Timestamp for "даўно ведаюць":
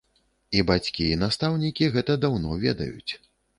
2.25-3.11